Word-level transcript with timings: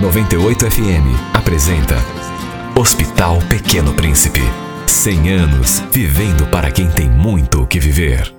98 0.00 0.70
FM 0.70 1.34
apresenta 1.34 1.96
Hospital 2.74 3.38
Pequeno 3.50 3.92
Príncipe. 3.92 4.40
100 4.86 5.30
anos 5.30 5.82
vivendo 5.92 6.46
para 6.46 6.70
quem 6.70 6.88
tem 6.88 7.06
muito 7.06 7.60
o 7.60 7.66
que 7.66 7.78
viver. 7.78 8.34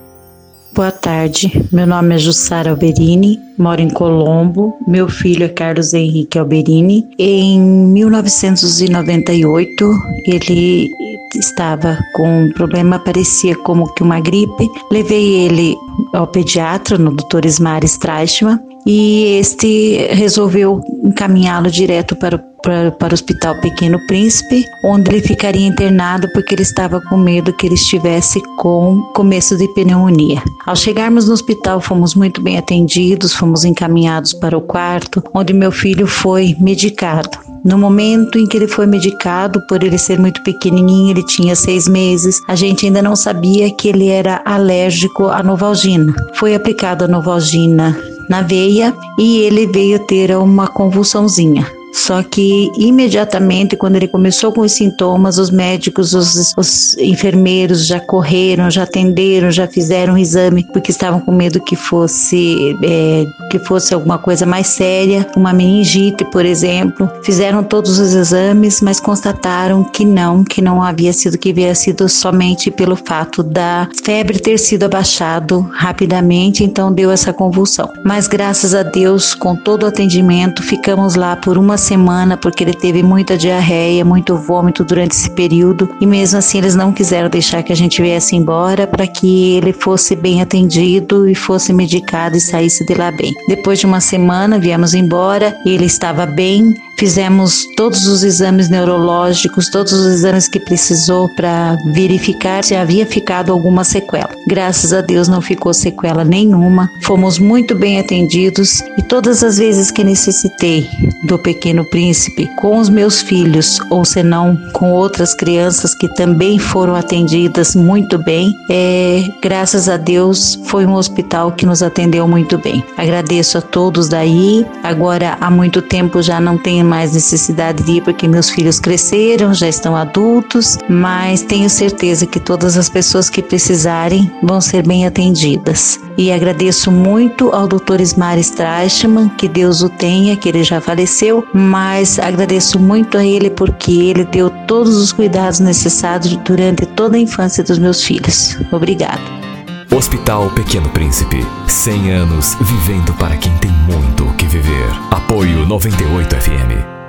Boa 0.74 0.92
tarde, 0.92 1.52
meu 1.72 1.86
nome 1.86 2.16
é 2.16 2.18
Jussara 2.18 2.72
Alberini, 2.72 3.40
moro 3.60 3.80
em 3.80 3.92
Colombo, 3.92 4.76
meu 4.88 5.08
filho 5.08 5.46
é 5.46 5.50
Carlos 5.50 5.94
Henrique 5.94 6.40
Alberini. 6.40 7.08
Em 7.20 7.62
1998, 7.62 9.94
ele 10.26 10.90
estava 11.36 11.96
com 12.16 12.46
um 12.46 12.52
problema, 12.54 12.98
parecia 12.98 13.56
como 13.56 13.94
que 13.94 14.02
uma 14.02 14.20
gripe. 14.20 14.68
Levei 14.92 15.46
ele 15.46 15.76
ao 16.14 16.26
pediatra, 16.26 16.98
no 16.98 17.16
Dr. 17.16 17.46
Ismar 17.46 17.84
Streichmann, 17.84 18.71
e 18.86 19.38
este 19.40 20.08
resolveu 20.12 20.82
encaminhá-lo 21.04 21.70
direto 21.70 22.16
para, 22.16 22.38
para, 22.64 22.92
para 22.92 23.12
o 23.12 23.14
Hospital 23.14 23.60
Pequeno 23.62 24.00
Príncipe, 24.08 24.64
onde 24.84 25.12
ele 25.12 25.22
ficaria 25.22 25.68
internado 25.68 26.28
porque 26.34 26.56
ele 26.56 26.64
estava 26.64 27.02
com 27.02 27.18
medo 27.18 27.54
que 27.54 27.68
ele 27.68 27.76
estivesse 27.76 28.42
com 28.58 29.02
começo 29.14 29.58
de 29.58 29.68
pneumonia. 29.74 30.42
Ao 30.66 30.76
chegarmos 30.76 31.28
no 31.28 31.34
hospital, 31.34 31.80
fomos 31.80 32.16
muito 32.16 32.42
bem 32.42 32.58
atendidos, 32.58 33.34
fomos 33.34 33.64
encaminhados 33.66 34.34
para 34.34 34.58
o 34.58 34.62
quarto, 34.62 35.24
onde 35.34 35.54
meu 35.54 35.72
filho 35.72 36.08
foi 36.08 36.56
medicado. 36.60 37.30
No 37.64 37.78
momento 37.78 38.40
em 38.40 38.48
que 38.48 38.58
ele 38.58 38.68
foi 38.68 38.88
medicado, 38.88 39.62
por 39.68 39.84
ele 39.84 39.98
ser 39.98 40.20
muito 40.20 40.42
pequenininho, 40.44 41.12
ele 41.12 41.26
tinha 41.26 41.56
seis 41.56 41.88
meses, 41.88 42.42
a 42.48 42.56
gente 42.56 42.88
ainda 42.88 43.04
não 43.04 43.16
sabia 43.16 43.70
que 43.70 43.90
ele 43.90 44.08
era 44.08 44.42
alérgico 44.46 45.28
à 45.28 45.44
novalgina. 45.44 46.12
Foi 46.34 46.56
aplicada 46.56 47.06
a 47.06 47.08
novalgina 47.08 47.96
na 48.32 48.42
veia 48.42 48.96
e 49.20 49.40
ele 49.40 49.68
veio 49.68 50.00
ter 50.00 50.34
uma 50.38 50.66
convulsãozinha. 50.66 51.81
Só 51.92 52.24
que 52.24 52.72
imediatamente, 52.78 53.76
quando 53.76 53.98
ele 53.98 54.08
começou 54.08 54.52
com 54.52 54.62
os 54.62 54.72
sintomas, 54.72 55.38
os 55.38 55.50
médicos, 55.50 56.14
os, 56.14 56.54
os, 56.58 56.98
enfermeiros 56.98 57.86
já 57.86 58.00
correram, 58.00 58.72
já 58.72 58.84
atenderam, 58.84 59.52
já 59.52 59.68
fizeram 59.68 60.14
o 60.14 60.18
exame, 60.18 60.66
porque 60.72 60.92
estavam 60.92 61.20
com 61.20 61.32
medo 61.32 61.62
que 61.64 61.76
fosse 61.76 62.76
é, 62.84 63.26
que 63.52 63.60
fosse 63.60 63.94
alguma 63.94 64.18
coisa 64.18 64.46
mais 64.46 64.68
séria, 64.68 65.28
uma 65.36 65.52
meningite, 65.52 66.24
por 66.26 66.46
exemplo. 66.46 67.10
Fizeram 67.24 67.64
todos 67.64 68.00
os 68.00 68.14
exames, 68.14 68.80
mas 68.82 69.00
constataram 69.00 69.84
que 69.84 70.06
não, 70.06 70.44
que 70.44 70.62
não 70.62 70.82
havia 70.82 71.12
sido 71.12 71.38
que 71.38 71.52
havia 71.52 71.76
sido 71.76 72.08
somente 72.08 72.72
pelo 72.72 72.96
fato 72.96 73.44
da 73.44 73.90
febre 74.04 74.40
ter 74.40 74.58
sido 74.58 74.84
abaixado 74.84 75.62
rapidamente, 75.74 76.64
então 76.64 76.92
deu 76.92 77.12
essa 77.12 77.34
convulsão. 77.34 77.90
Mas 78.06 78.28
graças 78.28 78.74
a 78.74 78.84
Deus, 78.84 79.34
com 79.34 79.56
todo 79.56 79.84
o 79.84 79.88
atendimento, 79.88 80.64
ficamos 80.64 81.16
lá 81.16 81.36
por 81.36 81.58
uma 81.58 81.78
semana 81.82 82.38
porque 82.38 82.64
ele 82.64 82.74
teve 82.74 83.04
muita 83.04 83.38
diarreia, 83.38 84.06
muito 84.06 84.38
vômito 84.38 84.84
durante 84.84 85.12
esse 85.12 85.30
período 85.32 85.90
e 86.00 86.06
mesmo 86.06 86.40
assim 86.40 86.60
eles 86.60 86.76
não 86.76 86.94
quiseram 86.94 87.30
deixar 87.30 87.64
que 87.64 87.74
a 87.74 87.76
gente 87.76 88.02
viesse 88.02 88.36
embora 88.36 88.88
para 88.88 89.08
que 89.08 89.56
ele 89.56 89.74
fosse 89.74 90.16
bem 90.16 90.42
atendido 90.42 91.28
e 91.28 91.36
fosse 91.36 91.74
medicado 91.74 92.38
e 92.38 92.42
saísse 92.42 92.86
de 92.86 92.94
lá 92.94 93.12
bem. 93.12 93.34
Depois 93.48 93.80
de 93.80 93.86
uma 93.86 94.00
semana 94.00 94.60
viemos 94.60 94.94
embora, 94.94 95.58
ele 95.66 95.86
estava 95.86 96.26
bem, 96.26 96.74
Fizemos 97.02 97.66
todos 97.76 98.06
os 98.06 98.24
exames 98.24 98.70
neurológicos, 98.70 99.72
todos 99.72 99.92
os 99.92 100.06
exames 100.06 100.48
que 100.48 100.60
precisou 100.60 101.28
para 101.30 101.76
verificar 101.88 102.64
se 102.64 102.76
havia 102.76 103.08
ficado 103.08 103.52
alguma 103.52 103.84
sequela. 103.84 104.30
Graças 104.48 104.94
a 104.94 105.02
Deus 105.02 105.28
não 105.28 105.42
ficou 105.42 105.74
sequela 105.74 106.24
nenhuma. 106.24 106.88
Fomos 107.02 107.40
muito 107.40 107.74
bem 107.74 108.00
atendidos 108.00 108.82
e 109.00 109.02
todas 109.02 109.44
as 109.44 109.58
vezes 109.58 109.90
que 109.90 110.04
necessitei 110.04 110.88
do 111.24 111.40
Pequeno 111.40 111.84
Príncipe 111.90 112.48
com 112.58 112.78
os 112.78 112.88
meus 112.88 113.20
filhos 113.20 113.80
ou 113.90 114.06
senão 114.06 114.56
com 114.74 114.92
outras 114.92 115.34
crianças 115.34 115.96
que 115.96 116.08
também 116.14 116.60
foram 116.60 116.94
atendidas 116.94 117.76
muito 117.76 118.20
bem, 118.20 118.54
é, 118.70 119.24
graças 119.42 119.90
a 119.90 119.98
Deus 119.98 120.60
foi 120.66 120.86
um 120.86 120.94
hospital 120.94 121.52
que 121.52 121.66
nos 121.66 121.82
atendeu 121.82 122.28
muito 122.28 122.60
bem. 122.60 122.86
Agradeço 122.96 123.58
a 123.58 123.62
todos 123.62 124.08
daí. 124.08 124.64
Agora 124.84 125.36
há 125.42 125.50
muito 125.50 125.82
tempo 125.82 126.22
já 126.22 126.40
não 126.40 126.60
tenho 126.60 126.91
mais 126.92 127.14
necessidade 127.14 127.84
de 127.84 127.94
ir 127.94 128.02
porque 128.02 128.28
meus 128.28 128.50
filhos 128.50 128.78
cresceram, 128.78 129.54
já 129.54 129.70
estão 129.70 129.96
adultos, 129.96 130.78
mas 130.90 131.42
tenho 131.42 131.70
certeza 131.70 132.26
que 132.26 132.38
todas 132.38 132.78
as 132.78 132.90
pessoas 132.90 133.30
que 133.30 133.42
precisarem 133.42 134.30
vão 134.44 134.60
ser 134.60 134.86
bem 134.86 135.08
atendidas. 135.08 135.98
E 136.18 136.34
agradeço 136.34 136.92
muito 136.92 137.50
ao 137.52 137.66
Dr. 137.66 138.02
Ismar 138.02 138.38
Strachman, 138.40 139.30
que 139.30 139.48
Deus 139.48 139.82
o 139.82 139.88
tenha, 139.88 140.36
que 140.36 140.50
ele 140.50 140.66
já 140.66 140.82
faleceu, 140.82 141.48
mas 141.54 142.20
agradeço 142.20 142.78
muito 142.78 143.18
a 143.18 143.26
ele 143.26 143.50
porque 143.50 143.94
ele 143.94 144.26
deu 144.26 144.50
todos 144.68 144.98
os 144.98 145.14
cuidados 145.14 145.62
necessários 145.62 146.36
durante 146.44 146.86
toda 146.86 147.16
a 147.16 147.20
infância 147.20 147.64
dos 147.64 147.80
meus 147.80 148.04
filhos. 148.04 148.58
Obrigada. 148.70 149.51
Hospital 149.94 150.50
Pequeno 150.52 150.90
Príncipe. 150.90 151.46
100 151.68 152.12
anos 152.12 152.56
vivendo 152.62 153.14
para 153.16 153.36
quem 153.36 153.54
tem 153.58 153.72
muito 153.72 154.26
o 154.26 154.34
que 154.36 154.46
viver. 154.46 154.90
Apoio 155.12 155.66
98 155.68 156.34
FM. 156.38 157.01